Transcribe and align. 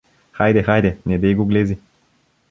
—Хайде, 0.37 0.63
хайде, 0.63 0.97
недей 1.05 1.35
го 1.35 1.45
глези. 1.45 1.77